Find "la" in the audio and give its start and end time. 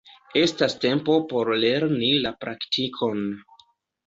2.25-2.33